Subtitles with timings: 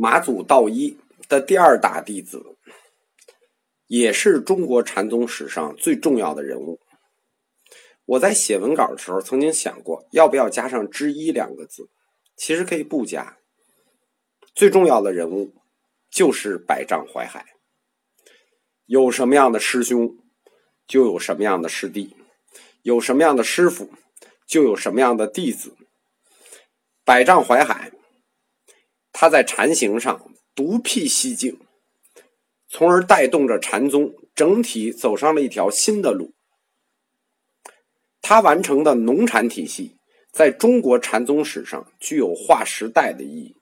[0.00, 0.96] 马祖道一
[1.28, 2.40] 的第二大弟子，
[3.88, 6.78] 也是中国禅宗史上最重要的人物。
[8.04, 11.90] 我在写文稿的时候，曾经想过要不要加上“之一”两个字，
[12.36, 13.38] 其实可以不加。
[14.54, 15.52] 最重要的人物
[16.08, 17.44] 就是百丈怀海。
[18.86, 20.16] 有什么样的师兄，
[20.86, 22.14] 就有什么样的师弟；
[22.82, 23.90] 有什么样的师傅，
[24.46, 25.74] 就有什么样的弟子。
[27.04, 27.90] 百丈怀海。
[29.20, 31.58] 他在禅行上独辟蹊径，
[32.68, 36.34] 从而带动着禅宗整体走上了一条新的路。
[38.22, 39.96] 他完成的农禅体系，
[40.30, 43.56] 在中国禅宗史上具有划时代的意义，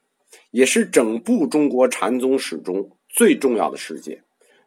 [0.51, 4.25] 也是整部中国禅宗史中最重要的事件。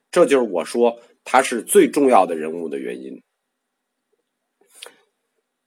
[0.09, 3.22] 这就是我说他是最重要的人物的原因。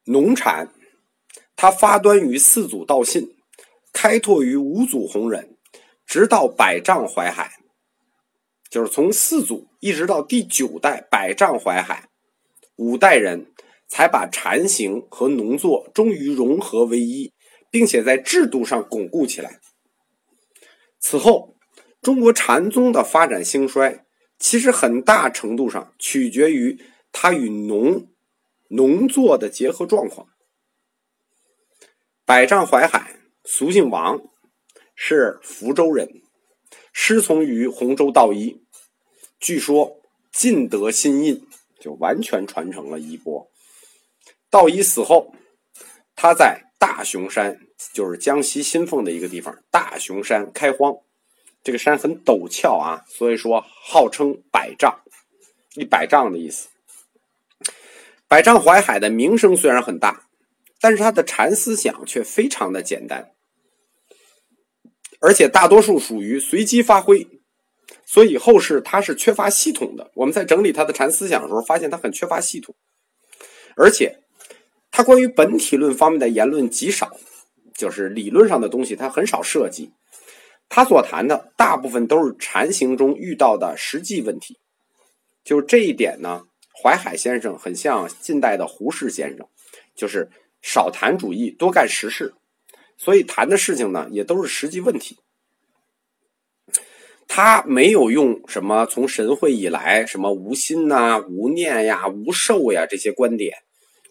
[0.07, 0.75] 农禅，
[1.55, 3.37] 它发端于四祖道信。
[3.93, 5.57] 开拓于五祖弘忍，
[6.07, 7.53] 直到百丈怀海，
[8.71, 12.09] 就是从四祖一直到第九代百丈怀海，
[12.77, 13.53] 五代人
[13.87, 17.33] 才把禅行和农作终于融合为一，
[17.71, 19.61] 并且在制度上巩固起来。
[20.99, 21.55] 此后，
[22.01, 24.05] 中国禅宗的发展兴衰，
[24.39, 26.81] 其实很大程度上取决于
[27.13, 28.09] 它与农
[28.69, 30.29] 农作的结合状况。
[32.25, 33.22] 百丈怀海。
[33.45, 34.23] 俗姓王，
[34.95, 36.23] 是福州人，
[36.93, 38.63] 师从于洪州道一。
[39.41, 41.45] 据说尽得心印，
[41.81, 43.51] 就完全传承了衣钵。
[44.49, 45.35] 道一死后，
[46.15, 47.61] 他在大雄山，
[47.93, 50.95] 就是江西新丰的一个地方，大雄山开荒。
[51.65, 55.01] 这个山很陡峭啊，所以说号称百丈，
[55.75, 56.69] 一百丈的意思。
[58.29, 60.29] 百丈怀海的名声虽然很大。
[60.85, 63.32] 但是他的禅思想却非常的简单，
[65.23, 67.27] 而且大多数属于随机发挥，
[68.05, 70.11] 所以后世他是缺乏系统的。
[70.15, 72.75] 我们在整理他的禅思想的时候，发现他很缺乏系统，
[73.77, 74.19] 而且
[74.91, 77.17] 他关于本体论方面的言论极少，
[77.75, 79.93] 就是理论上的东西他很少涉及。
[80.69, 84.59] 他所谈的大部分都是禅行中遇到的实际问题，
[85.45, 86.43] 就这一点呢，
[86.83, 89.47] 淮海先生很像近代的胡适先生，
[89.95, 90.29] 就是。
[90.65, 92.35] 少谈主义，多干实事，
[92.97, 95.19] 所以谈的事情呢，也都是实际问题。
[97.27, 103.57] 他没有用什么从神会以来什么无心呐、无念呀、无受呀这些观点，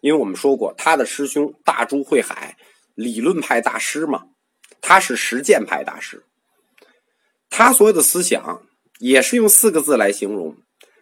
[0.02, 2.58] 因为我们说过，他的师兄大珠慧海
[2.96, 4.24] 理论派大师嘛，
[4.82, 6.26] 他是实践派大师，
[7.50, 8.64] 他所有的思想
[9.00, 10.58] 也是用四个字来形容，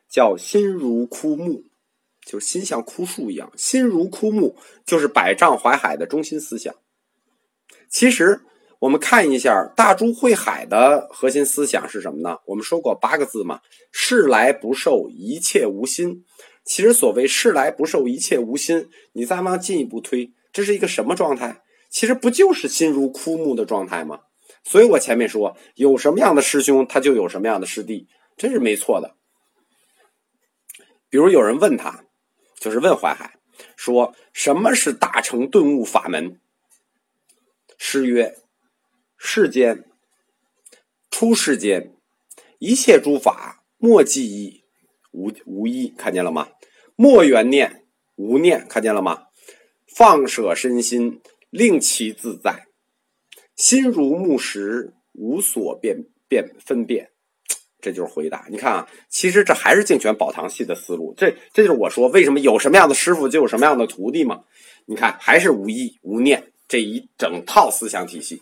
[0.09, 1.63] 叫心如枯木。
[2.25, 6.75] 就是心像枯树一样，心如枯木，就是百丈怀海的中心思想。
[7.89, 8.41] 其实
[8.79, 12.37] 我们看一下大珠慧海的核心思想是什么呢？
[12.45, 13.61] 我们说过八个字嘛：
[13.91, 16.23] 事来不受，一切无心。
[16.63, 21.61] 其实所谓事来不受，一切无心，你再往进一步推，这是一个什么状态？
[21.89, 24.19] 其实不就是心如枯木的状态吗？
[24.63, 28.07] 所以我前面说，有什么样的师兄，他就有什么样的师弟，
[28.37, 29.15] 这是没错的。
[31.09, 32.05] 比如有人问他。
[32.59, 33.39] 就是问淮海
[33.77, 36.41] 说：“什么是大乘顿悟法门？”
[37.81, 38.35] 诗曰
[39.17, 39.85] ：“世间
[41.09, 41.95] 出世间，
[42.59, 44.63] 一切诸法莫记忆，
[45.11, 46.49] 无无一，看见了吗？
[46.97, 47.85] 莫缘念，
[48.17, 49.23] 无念，看见了吗？
[49.87, 52.67] 放舍身心，令其自在，
[53.55, 57.09] 心如木石，无所辨辨分辨。”
[57.81, 58.45] 这就是回答。
[58.49, 61.13] 你看啊，其实这还是净泉宝堂系的思路。
[61.15, 64.43] 这这就是我说为什么有什么样的师傅就有什么样的徒弟嘛。
[64.85, 68.41] 你看，还是无意无念这一整套思想体系，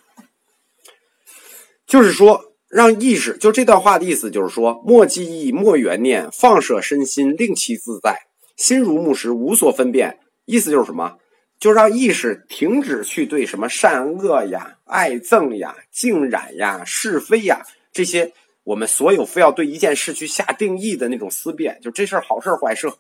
[1.88, 8.28] 就是说让意识，就这段话的意思就是说，莫记忆，莫缘念，放舍身心，令其自在，
[8.58, 10.20] 心如木石，无所分辨。
[10.46, 11.18] 意思就是什么？
[11.60, 18.34] 就让意识停止去对什么善恶呀、爱憎呀、净染呀、是非呀这些。
[18.64, 22.92] 我们所有非要对一件事去下定义的那种思辨，就这事儿好事坏事，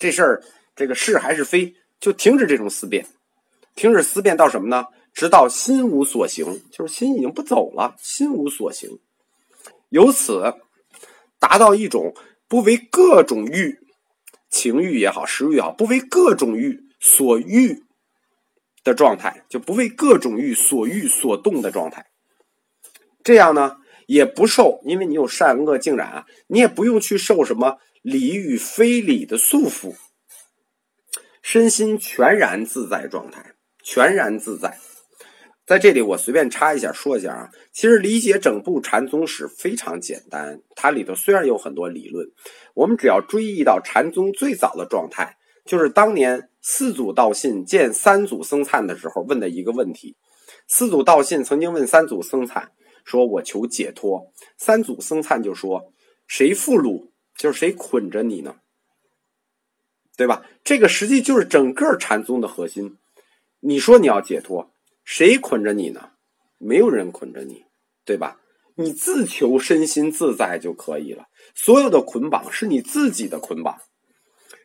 [0.00, 0.42] 这事儿
[0.74, 3.06] 这个是还是非，就停止这种思辨，
[3.76, 4.86] 停止思辨到什么呢？
[5.14, 8.98] 直到心无所行，就是心已经不走了，心无所行，
[9.90, 10.54] 由此
[11.38, 12.12] 达到一种
[12.48, 13.78] 不为各种欲、
[14.50, 17.84] 情欲也好、食欲也好，不为各种欲所欲
[18.82, 22.06] 的状态，就不为各种欲所欲所动的状态。
[23.22, 23.78] 这样呢？
[24.06, 29.96] 也不受，因为你有善恶净染啊，你也不用去受什么理与非理的束缚，
[31.42, 33.55] 身心全然自在状态，
[33.86, 34.76] 全然自在。
[35.64, 42.26] 在这里我随便插一下说一下啊，其实理解整部禅宗史非常简单，它里头虽然有很多理论，
[42.74, 50.16] 我们只要追忆到禅宗最早的状态，就是当年四祖道信见三祖僧璨的时候问的一个问题。
[50.66, 52.72] 四祖道信曾经问三祖僧璨
[53.04, 55.92] 说：“我求解脱。”三祖僧璨就说
[56.26, 57.10] ：“谁缚虏？
[57.36, 58.56] 就是谁捆着你呢？
[60.16, 60.44] 对吧？
[60.64, 62.96] 这个实际就是整个禅宗的核心。
[63.60, 64.72] 你说你要解脱。”
[65.04, 66.10] 谁捆着你呢？
[66.58, 67.64] 没有人捆着你，
[68.04, 68.40] 对吧？
[68.74, 71.26] 你自求身心自在就可以了。
[71.54, 73.78] 所有的捆绑是你自己的捆绑。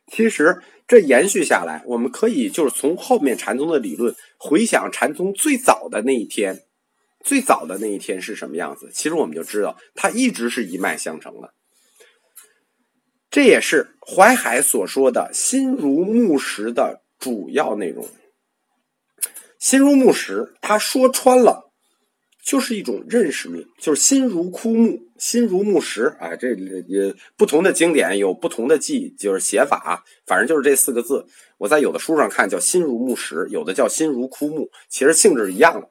[0.08, 6.64] 其实这延续下来，我们可以就是从后面禅宗的理论回想禅宗最早的那一天，
[7.24, 8.90] 最早的那一天是什么样子？
[8.92, 11.54] 其实我们就知道，它一直是一脉相承的。
[13.30, 18.10] 这也是淮海所说的心如木石的主要内容。
[19.62, 21.72] 心如木石，他说穿了，
[22.44, 26.16] 就是一种认识论，就是心如枯木，心如木石。
[26.20, 26.56] 哎，这
[26.88, 31.28] 也不同的经典有不同的记，就是写法，反正就是这四个字。
[31.60, 35.88] 我在有的书上看叫心如木石，有的叫心如枯木，其实性质是一样的。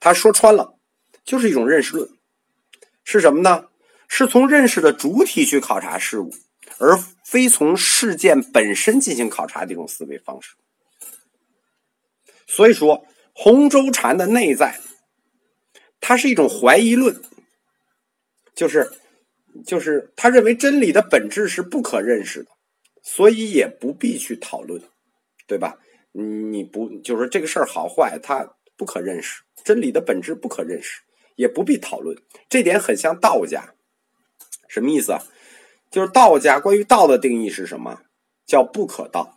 [0.00, 0.74] 他说穿了，
[1.24, 2.10] 就是一种认识论，
[3.04, 3.66] 是什么呢？
[4.08, 6.34] 是从认识的主体去考察事物，
[6.78, 10.56] 而非从事件本身进行考察的一种思维方式。
[12.46, 13.04] 所以说，
[13.34, 14.78] 洪州禅的内在，
[16.00, 17.20] 它是一种怀疑论，
[18.54, 18.90] 就是
[19.66, 22.50] 就是他认为真理的本质是不可认识的，
[23.02, 24.82] 所以也不必去讨论，
[25.46, 25.78] 对吧？
[26.12, 31.00] 你不就是这个事儿好坏，它不可认识，真理的本质不可认识，
[31.34, 32.16] 也不必讨论。
[32.48, 33.74] 这点很像道家，
[34.68, 35.22] 什么意思啊？
[35.90, 38.00] 就是道家关于道的定义是什么？
[38.46, 39.36] 叫不可道，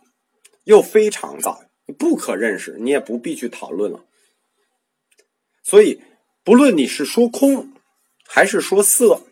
[0.64, 1.62] 又非常道。
[1.90, 4.04] 不可认识，你也不必去讨论了。
[5.62, 6.00] 所以，
[6.42, 7.72] 不论你是说空
[8.26, 9.22] 还是说色，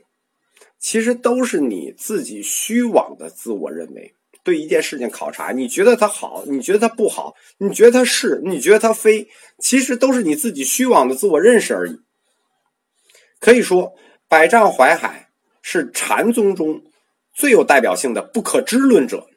[0.79, 4.15] 其实都是你自己虚妄的自我认为。
[4.45, 9.29] 对一件事情考察，你觉得它好，你觉得它不好，你觉得它是，你觉得它非，
[9.59, 12.01] 其实都是你自己虚妄的自我认识而已。
[13.41, 13.95] 可以说，
[14.27, 16.83] 百丈怀海是禅宗中
[17.35, 19.29] 最有代表性的不可知论者。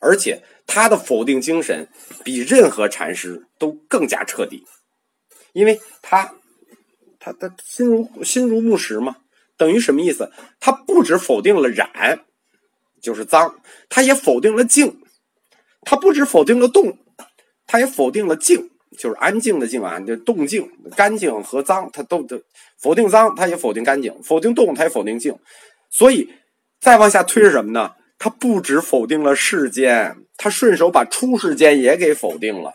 [0.00, 1.88] 而且他的否定精神
[2.24, 4.64] 比任何禅师都更加彻底，
[5.52, 6.34] 因为他，
[7.18, 9.16] 他他心如心如木石嘛，
[9.56, 10.30] 等于什么意思？
[10.60, 12.24] 他不止否定了染，
[13.00, 15.00] 就是脏，他也否定了静，
[15.82, 16.98] 他不止否定了动，
[17.66, 22.40] 他也否定了静，就是安静的静啊，就动静、干净和脏，他都都
[22.78, 25.38] 否定脏，他也否定干净；否定动，他也否定静。
[25.90, 26.28] 所以
[26.80, 27.94] 再往下推是什么呢？
[28.18, 32.74] 他不止否定了世间，他顺手把出世间也给否定了。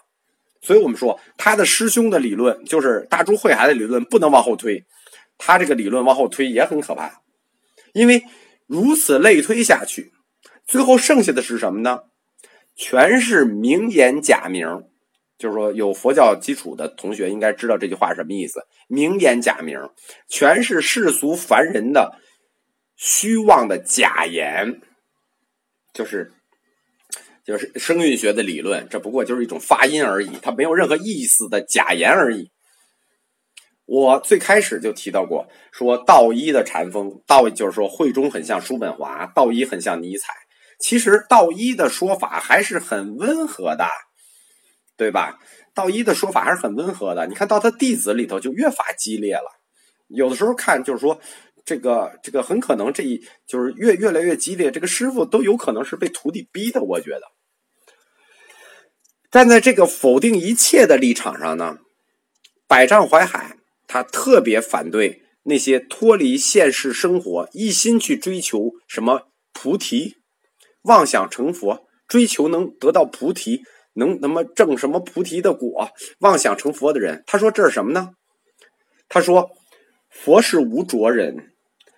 [0.62, 4.86] 所以我们说，他的师兄的理论就是大珠慧海的理论，不能往后推。
[5.38, 7.22] 他这个理论往后推也很可怕，
[7.94, 8.24] 因为
[8.68, 10.12] 如此类推下去，
[10.68, 12.02] 最后剩下的是什么呢？
[12.76, 14.84] 全是名言假名。
[15.40, 18.62] 就是说，有佛教基础的同学应该知道这句话什么意思。
[18.88, 19.80] 名言假名，
[20.30, 22.20] 全是世俗凡人的
[22.96, 24.80] 虚妄的假言。
[25.94, 26.32] 就是，
[27.44, 32.50] 就是声韵学的理论，这不过就是一种发音而已，它没有任何意思的假言而已。
[33.86, 40.34] 我最开始就提到过，说道一的禅风，道就是说慧中很像叔本华，道一很像尼采。
[40.80, 43.86] 其实道一的说法还是很温和的，
[44.96, 45.40] 对吧？
[45.74, 47.28] 道一的说法还是很温和的。
[47.28, 49.52] 你看到他弟子里头就越发激烈了，
[50.08, 51.20] 有的时候看就是说。
[51.66, 56.82] 这个这个很可能这一就是越越来越激烈，这个师傅都有可能是被徒弟逼的。
[56.82, 57.22] 我觉得，
[59.30, 61.78] 站在这个否定一切的立场上呢，
[62.68, 70.18] 百丈怀海他特别反对那些脱离现实生活、一心去追求什么菩提、
[70.84, 73.64] 妄想成佛、追求能得到菩提、
[73.94, 77.24] 能那么证什么菩提的果、妄想成佛的人。
[77.28, 78.12] 他说这是什么呢？
[79.08, 79.52] 他说
[80.10, 81.51] 佛是无着人。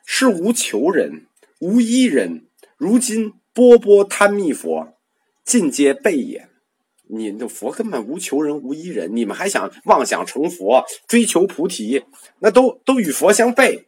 [0.05, 1.27] 是无求人，
[1.59, 2.47] 无依人。
[2.77, 4.93] 如今波波贪密佛，
[5.43, 6.49] 尽皆背也。
[7.07, 12.03] 你的佛根本无求人，无依人，你们还想妄想成佛，追求菩提，
[12.39, 13.85] 那都都与佛相悖，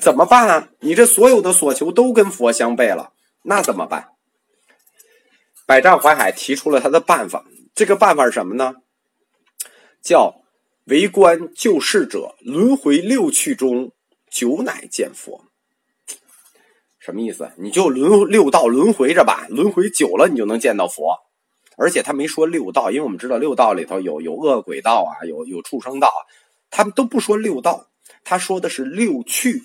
[0.00, 0.70] 怎么办啊？
[0.80, 3.12] 你这所有的所求都跟佛相悖了，
[3.42, 4.10] 那怎么办？
[5.66, 8.74] 百丈怀海提出了他的办法，这个办法是什么呢？
[10.00, 10.42] 叫
[10.84, 13.92] 为观救世者，轮回六趣中，
[14.30, 15.49] 久乃见佛。
[17.00, 17.50] 什么意思？
[17.56, 21.16] 你就轮六道轮回着吧，轮回久了，你就能见到佛。
[21.76, 26.20] 而且他没说六道，因为我们知道六道里头有有恶鬼道啊，有有畜生道啊，
[26.70, 27.88] 他们都不说六道，
[28.22, 29.62] 他说的是六趣。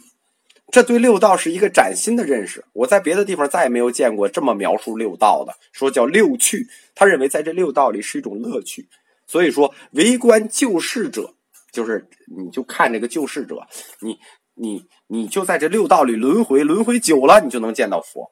[0.72, 2.66] 这对六道是一个崭新的认识。
[2.74, 6.68] 我在别的地方再也没有见过这么描述六道的，说叫六趣。
[6.96, 8.88] 他认为在这六道里是一种乐趣。
[9.28, 11.34] 所以说，围观救世者，
[11.72, 13.68] 就是你就看这个救世者，
[14.00, 14.18] 你
[14.56, 18.32] 你你就在这六道里轮回，轮回久了，你就能见到佛。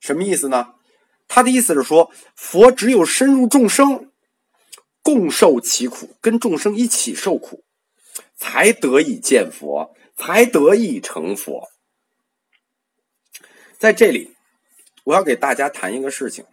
[0.00, 0.74] 什么意思呢？
[1.26, 4.10] 他的意思是说，佛只有深入众生，
[5.02, 7.64] 共受其苦，跟众生一起受苦，
[8.36, 11.68] 才得以见佛，才得以成佛。
[13.78, 14.34] 在这里，
[15.04, 16.46] 我要给大家谈一个事情，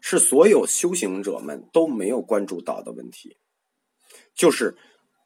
[0.00, 3.36] 是所有修行者们都没有关注到的问题，
[4.34, 4.76] 就是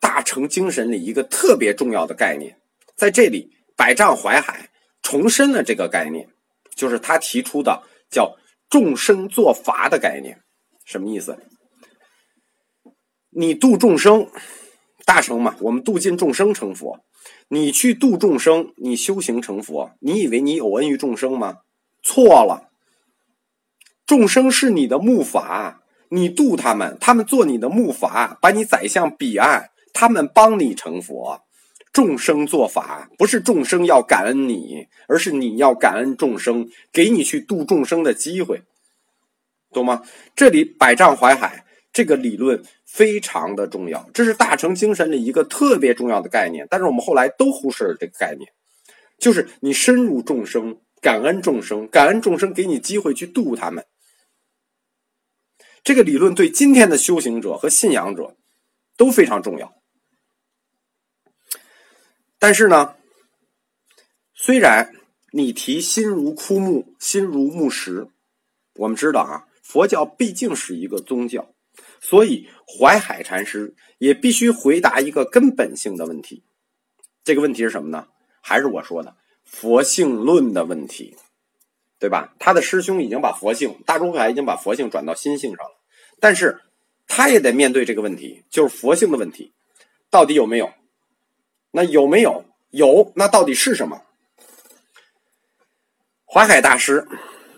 [0.01, 2.61] 大乘精神里一个特别重要的概念。
[2.99, 4.69] 在这里，百丈怀海
[5.01, 6.29] 重申了这个概念，
[6.75, 8.37] 就是他提出的叫。
[8.71, 10.43] 众生作法的概念，
[10.85, 11.39] 什么意思？
[13.31, 14.29] 你度众生，
[15.07, 15.57] 大成嘛？
[15.61, 17.01] 我们度尽众生成佛。
[17.49, 21.61] 你去度众生，你修行成佛，你以为你有恩于众生吗？
[22.03, 22.69] 错了。
[24.05, 25.77] 众生是你的木筏，
[26.11, 31.41] 你度他们，他们做你的木筏，把你载向彼岸，他们帮你成佛。
[31.99, 38.63] 众生做法不是众生要感恩你，而是你要感恩众生，给你去度众生的机会，
[39.73, 40.05] 懂吗？
[40.37, 46.69] 这里百丈怀海这个理论非常的重要，这是大乘精神里一个特别重要的概念。
[46.71, 48.49] 但是我们后来都忽视了这个概念，
[49.19, 53.85] 就是你深入众生，感恩众生，感恩众生给你机会去度他们。
[55.83, 58.37] 这个理论对今天的修行者和信仰者
[58.97, 59.78] 都非常重要。
[62.39, 62.95] 但是呢，
[64.33, 64.93] 虽然
[65.33, 68.09] 你提心如枯木，心如木石，
[68.75, 71.53] 我们知道啊，佛教毕竟是一个宗教，
[72.01, 76.45] 所以淮海禅师也必须回答一个根本性的问题。
[77.25, 78.07] 这个问题是什么呢？
[78.41, 81.17] 还是我说的佛性论的问题，
[81.99, 82.35] 对吧？
[82.39, 85.73] 他的师兄已经把佛性，大珠海已经把佛性转到心性上了，
[86.21, 86.61] 但是
[87.09, 89.53] 他也得面对这个问题，就是佛性的问题，
[90.09, 90.73] 到底有没有？
[91.71, 92.45] 那有没有？
[92.71, 94.03] 有，那到底是什么？
[96.27, 97.09] 淮海大师，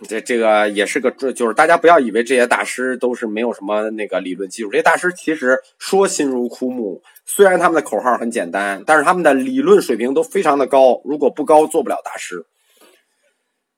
[0.09, 4.71] 这这个也是个，就是大家不要以为这些大师都是没有什么那个理论基础。
[4.71, 11.03] 这些大师其实说心如枯木，虽然他们的口号很简单，但是他们的理论水平都非常的高。
[11.05, 12.47] 如果不高，做不了大师。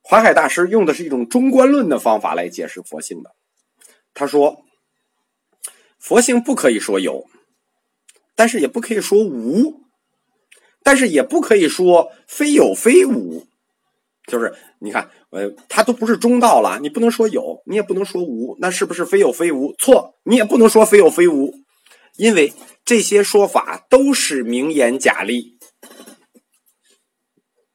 [0.03, 3.31] 淮海大师用的是一种中观论的方法来解释佛性的。
[4.12, 4.62] 他说，
[5.99, 7.25] 佛性不可以说有，
[8.35, 9.81] 但是也不可以说无。
[10.83, 13.47] 但是也不可以说非有非无，
[14.27, 19.73] 就是你看，呃，它都不是中道了，你不能说有，你也不能说无，那是不是非有非无？
[19.79, 21.55] 错，你也不能说非有非无，
[22.17, 22.53] 因为
[22.85, 25.59] 这些说法都是名言假例，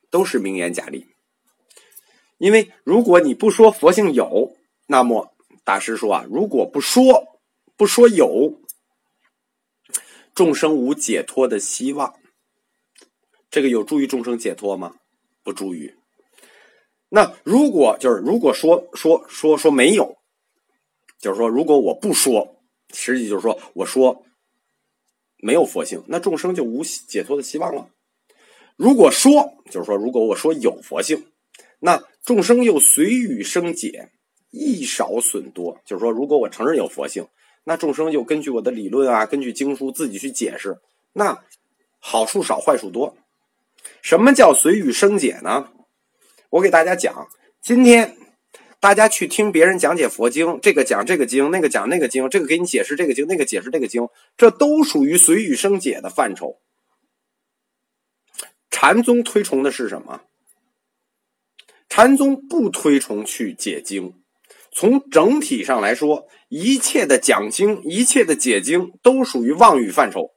[0.10, 1.08] 都是名言假例。
[2.38, 4.56] 因为如果你不说佛性有，
[4.88, 5.34] 那么
[5.64, 7.40] 大师说啊，如果不说
[7.76, 8.60] 不说有，
[10.36, 12.14] 众生无解脱的希望。
[13.58, 14.98] 这个有助于众生解脱吗？
[15.42, 15.96] 不助于。
[17.10, 20.16] 那如果就是如果说说说说没有，
[21.20, 22.62] 就是说如果我不说，
[22.94, 24.24] 实际就是说我说
[25.38, 27.90] 没有佛性，那众生就无解脱的希望了。
[28.76, 31.26] 如果说就是说如果我说有佛性，
[31.80, 34.12] 那众生又随语生解，
[34.52, 35.82] 益少损多。
[35.84, 37.28] 就是说如果我承认有佛性，
[37.64, 40.78] 那众生就根据我的理论啊，根据经书自己去解释，
[41.14, 41.44] 那
[41.98, 43.18] 好处少，坏处多。
[44.02, 45.72] 什么叫随语生解呢？
[46.50, 47.28] 我给大家讲，
[47.62, 48.16] 今天
[48.80, 56.62] 大家去听别人讲解佛经，这个讲这个经，那个讲那个经，这个给你解释这个经，那个解释这个经，这都属于随语生解的范畴。
[58.70, 60.22] 禅宗推崇的是什么？
[61.90, 64.14] 禅宗不推崇去解经。
[64.72, 70.32] 从整体上来说，一切的讲经，一切的解经，都属于妄语范畴。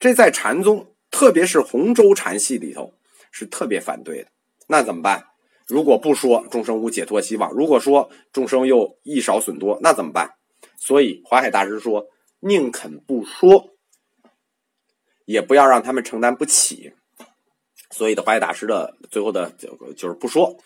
[0.00, 0.93] 这在禅宗。
[1.14, 2.92] 特别是洪州禅系里头
[3.30, 4.30] 是特别反对的，
[4.66, 5.24] 那怎么办？
[5.64, 10.32] 如果不说众生无解脱希望，如果说众生又益少损多，那怎么办？
[10.76, 12.08] 所以华海大师说，
[12.40, 13.76] 宁肯不说，
[15.24, 16.92] 也不要让他们承担不起。
[17.92, 20.58] 所以的华海大师的最后的就就是不说，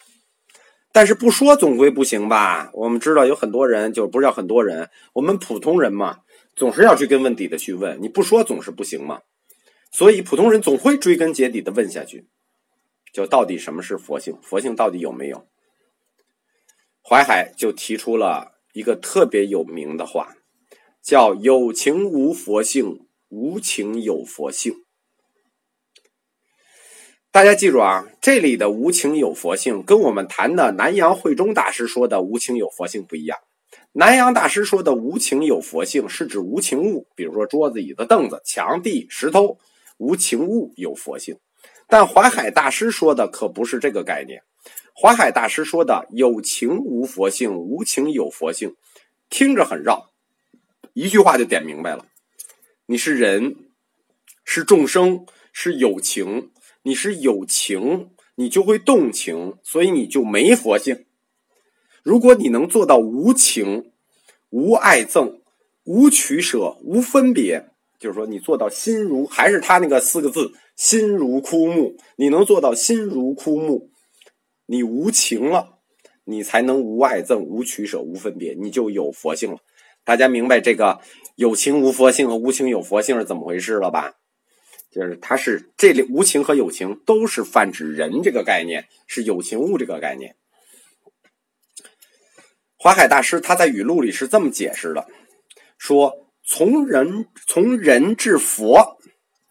[0.93, 2.71] 但是不说总归不行吧？
[2.73, 6.21] 我们知道有很多人，就不是叫很多人，我们普通人嘛，
[6.57, 9.21] 总是要去根问底的去问，你不说总是不行嘛。
[9.91, 12.27] 所以，普通人总会追根结底的问下去，
[13.13, 14.39] 就到底什么是佛性？
[14.43, 15.47] 佛性到底有没有？
[17.03, 20.37] 淮海就提出了一个特别有名的话，
[21.03, 24.85] 叫“有情无佛性，无情有佛性”。
[27.33, 33.39] 大家记住啊，这里的“无情有佛性”跟我们谈的南阳慧忠大师说的“无情有佛性”不一样。
[33.93, 39.59] 南阳大师说的“无情有佛性”是指无情物，比如说桌子、椅子、凳子、墙壁、石头，
[39.99, 41.39] 无情物有佛性。
[41.87, 44.43] 但淮海大师说的可不是这个概念。
[44.95, 48.75] 淮海大师说的“有情无佛性，无情有佛性”，
[49.31, 50.11] 听着很绕，
[50.93, 52.07] 一句话就点明白了：
[52.87, 53.57] 你是人，
[54.45, 56.51] 是众生，是有情。
[56.83, 61.05] 你是有情，你就会动情，所以你就没佛性。
[62.03, 63.93] 如果你能做到无情、
[64.49, 65.41] 无爱憎、
[65.85, 73.91] 无取舍、无分别，就是说你做到心如，还是他那个四个字“心如枯木”，你能做到心如枯木，
[74.67, 75.79] 你无情了，
[76.25, 79.59] 你才能无爱憎、无取舍、无分别，你就有佛性了。
[80.05, 81.01] 大家明白这个
[81.37, 84.15] 有情无佛性和无情有佛性是怎么回事了吧？
[84.91, 90.37] 就是它是这里无情和有情都是泛指人这个概念，是有情物这个概念。
[92.79, 95.07] 华海大师他在语录里是这么解释的：
[95.77, 98.99] 说从人从人至佛，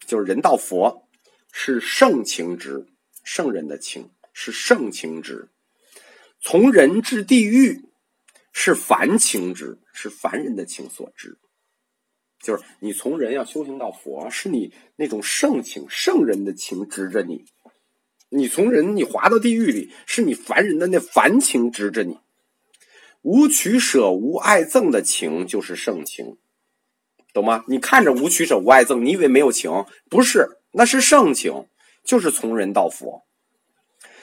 [0.04, 1.06] 就是人到佛，
[1.52, 2.88] 是圣情之
[3.22, 5.48] 圣人的情是圣情之；
[6.40, 7.84] 从人至地狱，
[8.52, 11.38] 是凡情之是凡人的情所致。
[12.42, 17.44] 就是你从人要修行到佛，是你那种圣情、圣人的情执着你；
[18.28, 22.18] 你从人你滑到地狱里，是你凡人的那凡情执着你。
[23.22, 26.36] 无取舍、无爱憎的情就是圣情，
[27.38, 27.64] 懂吗？
[27.68, 29.70] 你看着无取舍、无爱憎，你以为没有情？
[30.10, 31.66] 不是，那是圣情，
[32.04, 33.22] 就是从人到佛。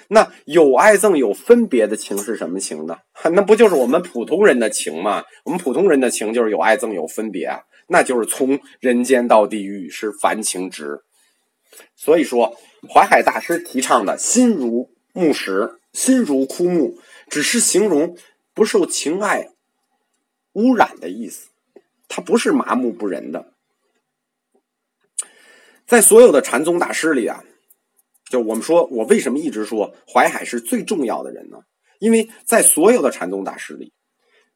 [0.10, 2.98] 那有爱憎、有分别的情是什么情呢？
[3.31, 5.24] 那不就是我们普通人的情吗？
[5.45, 7.62] 我们普通人的情就是有爱憎、有分别啊。
[7.88, 11.00] 那就是从人间到地狱是凡情执，
[11.95, 12.57] 所以说
[12.93, 16.97] 淮海大师提倡的心如木石、心如枯木，
[17.30, 18.17] 只是形容
[18.54, 19.49] 不受情爱
[20.54, 21.49] 污染的意思，
[22.15, 23.51] 他不是麻木不仁的。
[25.86, 27.43] 在所有的禅宗大师里啊，
[28.30, 31.58] 就我们说，我为什么一直说淮海是最重要的人呢？
[31.99, 33.91] 因为在所有的禅宗大师里，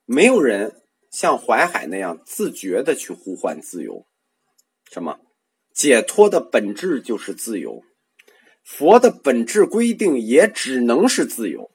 [0.06, 0.78] 没有人。
[1.12, 4.06] 像淮海那样自觉的去呼唤自由，
[4.92, 5.20] 什么
[5.74, 7.84] 解脱的本质就是自由，
[8.64, 11.72] 佛的本质规定也只能是自由。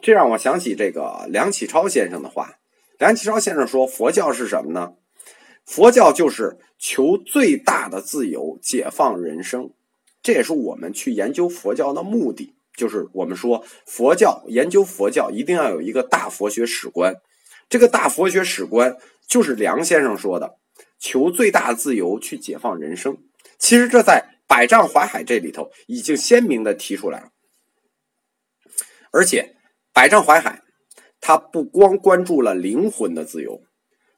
[0.00, 2.58] 这让我想起这个梁启超先生的话。
[2.98, 4.94] 梁启超先生说：“佛教是什么呢？
[5.64, 9.70] 佛教就是求最大的自由，解放人生。
[10.22, 12.54] 这也是我们去研究佛教的目的。
[12.76, 17.14] 就是我们说佛教研究佛教一定要有一个大佛学史观。”
[17.68, 20.58] 这个大佛学史观就是梁先生说的，
[20.98, 23.16] 求最大的自由去解放人生。
[23.58, 27.30] 其实这在《百丈怀海》这里头已经鲜明的提出来了。
[29.10, 29.42] 而且，
[29.92, 30.62] 《百丈怀海》
[31.26, 33.62] 他不光关注了灵魂的自由，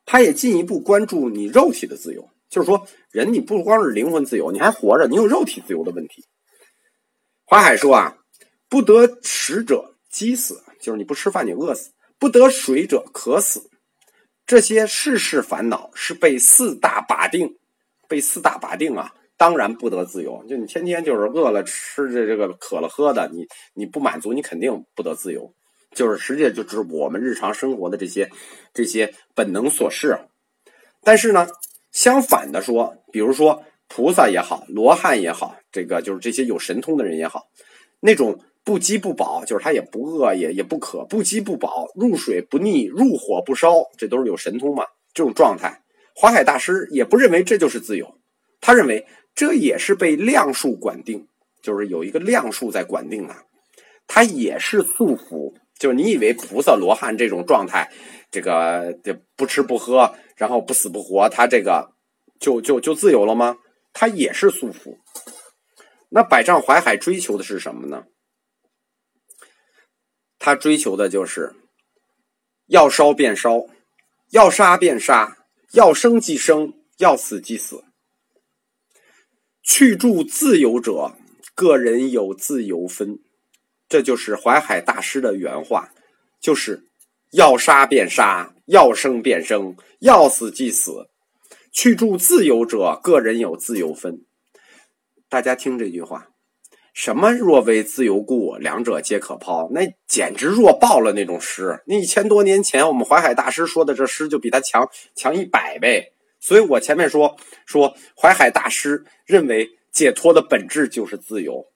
[0.05, 2.29] 他也进一步关注你肉体的自由。
[2.51, 6.25] 就是说，人你不光是灵魂自由，你还活着，你有肉体自由的问题。
[7.45, 8.19] 华海说啊，
[8.69, 11.93] 不得食者饥死，就是你不吃饭你饿死。
[12.19, 13.71] 不得水者渴死，
[14.45, 17.57] 这些世事烦恼是被四大把定，
[18.09, 20.45] 被四大把定啊，当然不得自由。
[20.49, 25.55] 就你天天就是饿了吃着这个渴了喝的，你你不满足，你肯定不得自由。
[25.97, 28.31] 就是实际上就是我们日常生活的这些
[28.73, 30.17] 这些本能所示。
[31.03, 31.49] 但是呢，
[31.91, 37.49] 相反的说，比如说菩萨也好，罗汉也好，这个就是这些有神通的人也好，
[37.99, 38.39] 那种。
[38.67, 44.85] 不饥不饱，就是他也不饿也也不渴，不饥不饱，入水不腻，入火不烧，这都是有神通嘛？
[45.15, 45.85] 这种状态，
[46.17, 48.19] 华海大师也不认为这就是自由，
[48.61, 49.07] 他认为
[49.37, 51.29] 这也是被量数管定，
[51.63, 53.45] 就是有一个量数在管定啊，
[54.09, 55.55] 它也是束缚。
[55.79, 57.93] 就你以为菩萨罗汉这种状态，
[58.31, 61.93] 这个这不吃不喝，然后不死不活，他这个
[62.41, 63.59] 就就就自由了吗？
[63.93, 64.99] 他也是束缚。
[66.09, 68.05] 那百丈怀海追求的是什么呢？
[70.39, 71.55] 他追求的就是
[72.67, 73.67] 要烧便烧，
[74.31, 75.37] 要杀便杀，
[75.73, 77.85] 要生即生，要死即死。
[79.63, 81.17] 去住自由者，
[81.55, 83.19] 个人有自由分。
[83.89, 85.91] 这就是淮海大师的原话，
[86.41, 86.85] 就是
[87.33, 91.09] 要杀便杀，要生便生，要死即死。
[91.73, 94.23] 去住自由者，个人有自由分。
[95.29, 96.29] 大家听这句话，
[96.95, 101.83] 什么若为自由故，两者皆可抛，那简直弱爆了那种诗。
[101.87, 106.13] 那一千多年前，我们淮海大师说的这诗就比他强强一百倍。
[106.41, 111.67] 所以我前面说说淮海大师认为解脱的本质就是自由，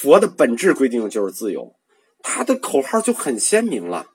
[0.00, 1.74] 佛的本质规定就是自由，
[2.22, 4.12] 他的口号就很鲜明了。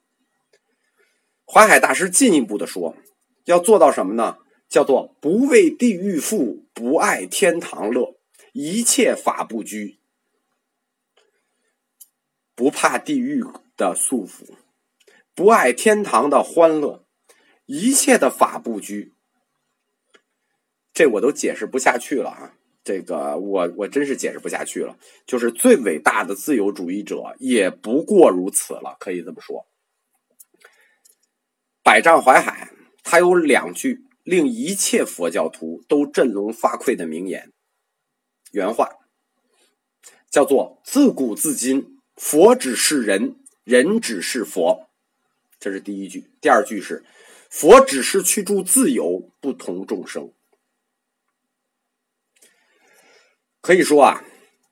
[1.46, 2.96] 淮海大师进一步的说，
[3.44, 4.38] 要做到什么呢？
[4.70, 8.16] 叫做不为地狱富，不爱天堂乐，
[8.54, 10.00] 一切法不拘，
[12.56, 13.44] 不怕地狱
[13.76, 14.56] 的束缚，
[15.36, 17.06] 不爱天堂的欢乐，
[17.66, 19.12] 一切的法不拘。
[20.94, 22.56] 这我都解释不下去了啊！
[22.84, 24.98] 这个我我真是解释不下去了。
[25.26, 29.66] 就是最伟大的自由主义者也不过如此了，可以这么说。
[31.84, 32.72] 百丈怀海
[33.04, 34.06] 他有两句。
[34.24, 37.52] 令一切佛教徒都振聋发聩的名言，
[38.54, 38.90] 原话
[40.32, 44.88] 叫做“自古至今，佛只是人，人只是佛”。
[45.60, 46.32] 这是第一句。
[46.40, 47.04] 第二句是
[47.52, 50.32] “佛只是去助自由，不同众生”。
[53.64, 54.22] 可以说啊，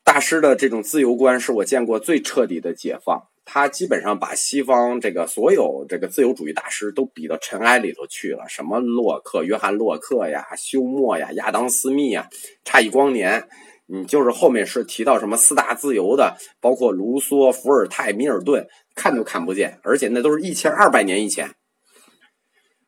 [0.03, 3.23] 大师的这种自由观是我见过最彻底的解放。
[3.45, 12.27] 他基本上把西方这个所有这个自由主义大师都比到尘埃里头去了，什么洛克、约翰洛克呀、休谟呀、亚当斯密呀，
[12.65, 13.47] 差一光年。
[13.85, 21.49] 你就是后面是提到什么四大自由的，包括卢梭、伏尔泰、米尔顿，看都看不见，而且那都是一千二百年以前。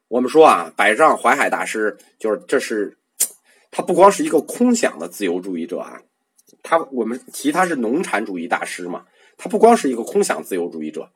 [0.10, 2.98] 我们说啊，百丈怀海大师就是这是
[3.76, 6.00] 他不光是一个空想的自由主义者啊，
[6.62, 9.06] 他我们提他是农产主义大师嘛。
[9.36, 11.10] 他不光是一个空想自由主义者，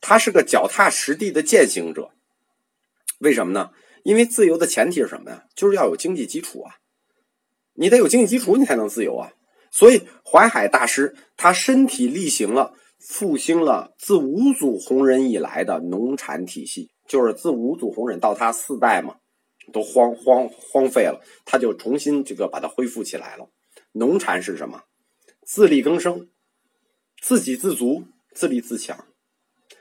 [0.00, 2.12] 他是个脚踏实地的践行者。
[3.18, 3.70] 为什么呢？
[4.04, 5.42] 因为自由的前提是什么呀？
[5.56, 6.76] 就是要有经济基础啊！
[7.74, 9.32] 你得有经济基础，你才能自由啊！
[9.72, 19.16] 所以淮海大师他身体力行了，复兴了自五祖弘忍以来的农产体系，就是自五祖弘忍到他四代嘛，
[19.72, 23.48] 都荒荒荒废了，他就重新这个把它恢复起来了。
[23.92, 24.82] 农产是什么？
[25.46, 26.28] 自力更生。
[27.22, 29.06] 自给自足、自立自强，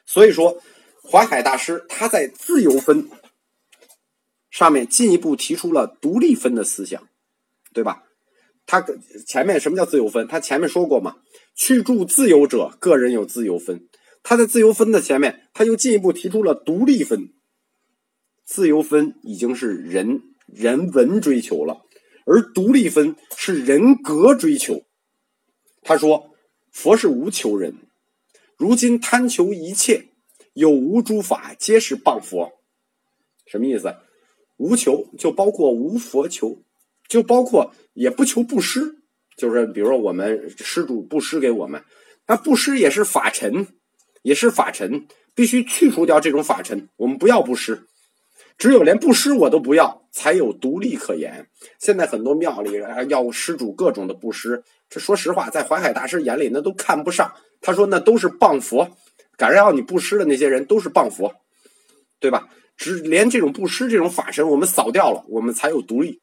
[0.06, 0.60] 所以说，
[1.04, 3.10] 淮海大师他在自由分
[4.50, 7.08] 上面进一步提出了独立分的思想，
[7.74, 8.04] 对吧？
[8.66, 8.84] 他
[9.28, 10.26] 前面什么叫自由分？
[10.28, 11.18] 他前面说过嘛，
[11.56, 13.88] 去助自由者，个人有自由分。
[14.24, 17.35] 他在自由分的前面，他又进一步提出了独立分。
[18.46, 21.82] 自由分已经是人人文追求了，
[22.26, 24.86] 而独立分是人格追求。
[25.82, 26.32] 他说。
[26.76, 27.74] 佛是无求人，
[28.58, 30.10] 如今贪求一切，
[30.52, 32.52] 有无诸法皆是谤佛。
[33.46, 33.96] 什么意思？
[34.58, 36.62] 无求就包括无佛求，
[37.08, 38.98] 就包括也不求布施。
[39.38, 41.82] 就是比如说我们施主布施给我们，
[42.28, 43.68] 那布施也是法尘，
[44.22, 46.90] 也是法尘，必须去除掉这种法尘。
[46.98, 47.88] 我们不要布施，
[48.58, 51.50] 只有连布施我都不要，才有独立可言。
[51.80, 52.72] 现在很多庙里
[53.10, 54.64] 要施主各种的布施。
[54.90, 57.34] 这说实话，在淮海大师眼里，那都看不上。
[57.60, 58.96] 他说那都是谤佛，
[59.38, 61.34] 敢要你布施的那些人都是谤佛，
[62.20, 62.48] 对吧？
[62.78, 66.22] 只连这种布施这种法身，我们扫掉了，我们才有独立。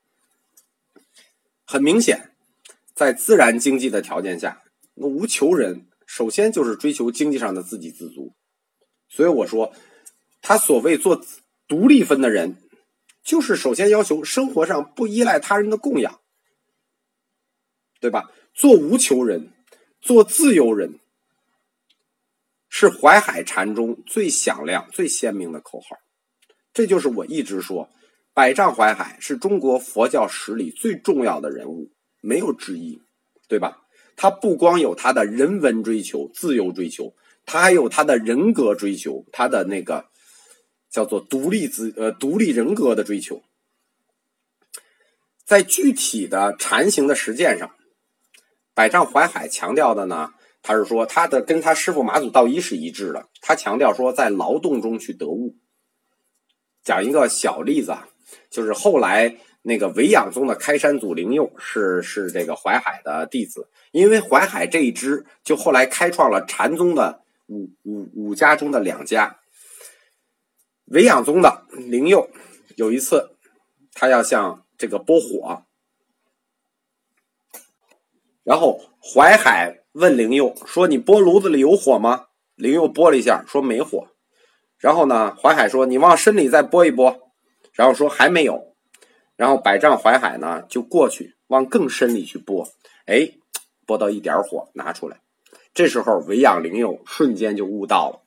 [1.66, 2.30] 很明显，
[2.94, 4.62] 在自然经济的条件下，
[4.94, 8.34] 那无求人首先就是追求经济上的自给自足。
[9.08, 9.72] 所以我说，
[10.40, 11.22] 他所谓做
[11.66, 12.56] 独立分的人，
[13.22, 16.20] 就是首先要求生活上不依赖他人的供养，
[18.00, 18.30] 对吧？
[18.54, 19.52] 做无求人，
[20.00, 21.00] 做自由人，
[22.68, 25.96] 是淮海禅中最响亮、最鲜明的口号。
[26.74, 27.90] 这就是我一直说，
[28.34, 33.00] 百丈怀海是中国佛教史里最重要的人物，没有之一，
[33.48, 33.78] 对吧？
[34.16, 37.14] 他不光有他的人文追求、自由追求，
[37.46, 40.10] 他还有他的人格追求，他的那个
[40.92, 43.42] 叫做独立自呃独立人格的追求。
[45.44, 47.74] 在具体的禅行的实践上。
[48.74, 50.30] 百丈怀海强调的呢，
[50.62, 53.28] 他是说他的跟他师傅马祖道一是一致的。
[53.42, 55.56] 他强调说，在劳动中去得悟。
[56.82, 58.08] 讲一个小例子啊，
[58.48, 69.40] 就是后来那个维养宗的开山祖灵佑是是这个淮海的弟子，因为淮海这一支就后来开创了禅宗的五五五家中的两家。
[70.86, 72.28] 维养宗的灵佑
[72.76, 73.36] 有一次，
[73.92, 75.62] 他要向这个拨火。
[78.44, 84.08] 然后淮海问灵佑说：“你拨炉子里有火吗？”灵佑拨了一下，说：“没火。”
[84.78, 87.32] 然后呢，淮海说：“你往深里再拨一拨。”
[87.72, 88.74] 然后说：“还没有。”
[89.36, 92.68] 然后百丈淮海呢就过去往更深里去拨，
[93.06, 93.32] 哎，
[93.86, 95.20] 拨到一点火拿出来。
[95.74, 98.22] 这时候维养灵佑瞬间就悟到了，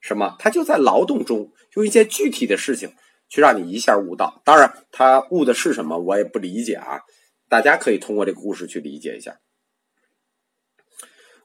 [0.00, 0.36] 什么？
[0.38, 2.92] 他就在劳动中用一件具体的事情
[3.28, 4.42] 去让你一下悟到。
[4.44, 7.02] 当然，他悟的是什么，我也不理解啊。
[7.48, 9.38] 大家可以通过这个故事去理解一下。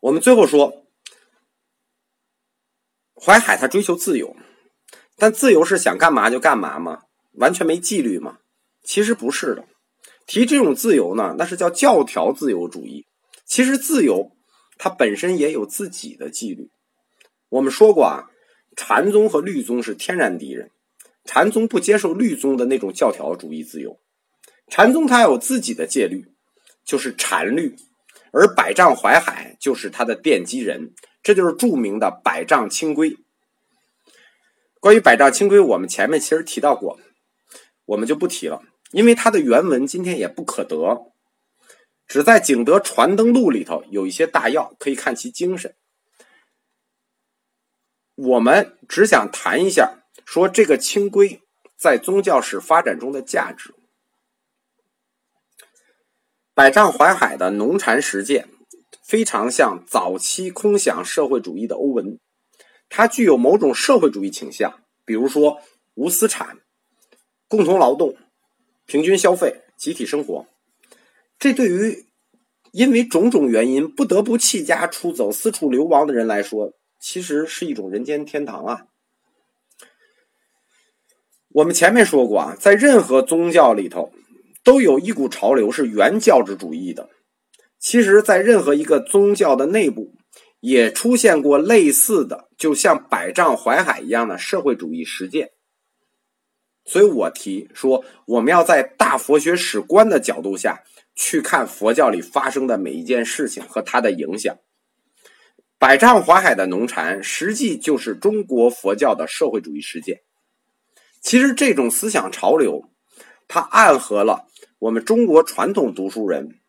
[0.02, 0.88] 我们最后说，
[3.16, 4.36] 淮海他追求自由，
[5.18, 7.04] 但自由是想干嘛就干嘛吗？
[7.34, 8.40] 完全没纪律吗？
[8.84, 9.66] 其实不是的。
[10.26, 13.06] 提这种自由呢，那是叫教条自由主义。
[13.46, 14.32] 其实自由。
[14.76, 16.72] 它本身也有自己的纪律。
[17.50, 18.26] 我们说过啊，
[18.76, 20.70] 禅宗和律宗是天然敌人。
[21.26, 23.98] 禅宗不接受律宗的那种教条主义自由，
[24.68, 26.26] 禅宗它有自己的戒律，
[26.84, 27.78] 就是禅律，
[28.34, 33.16] 而百丈怀海就是它的奠基人，这就是著名的百丈清规。
[34.82, 37.00] 关于百丈清规，我们前面其实提到过，
[37.86, 41.14] 我们就不提了，因为它的原文今天也不可得。
[42.06, 45.74] 只在《景德传灯录》里头有一些大要，可以看其精神。
[48.16, 51.42] 我们只想谈一下，说这个清规
[51.76, 53.74] 在宗教史发展中的价值。
[56.54, 58.48] 百丈怀海的农禅实践
[59.04, 62.20] 非常像早期空想社会主义的欧文，
[62.88, 65.62] 它具有某种社会主义倾向，比如说
[65.96, 66.60] 无私产、
[67.48, 68.16] 共同劳动、
[68.86, 70.46] 平均消费、集体生活。
[71.40, 72.06] 这对于
[72.72, 76.74] 因为种种原因不得不弃家出走、四处流亡的人来说，
[77.04, 78.86] 其实是一种人间天堂啊！
[81.50, 84.14] 我们前面说过啊，在任何宗教里头，
[84.64, 87.10] 都有一股潮流是原教旨主义的。
[87.78, 90.16] 其实，在任何一个宗教的内部，
[90.62, 95.52] 也出现过类似的，就像百丈怀海一样的社会主义实践。
[96.86, 100.84] 所以我提说，我们要在大佛学史观的角度下。
[101.16, 104.58] 去看佛教里发生的每一件事情和它的影响。
[105.84, 110.22] 百丈华海的农禅，实际就是中国佛教的社会主义实践。
[111.20, 112.90] 其实这种思想潮流，
[113.50, 114.48] 它暗合了
[114.80, 116.62] 我们中国传统读书人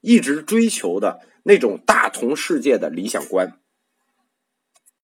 [0.00, 3.60] 一直追求的那种大同世界的理想观。